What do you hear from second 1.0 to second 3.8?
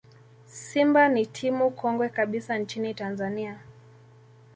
ni timu kongwe kabisa nchini tanzania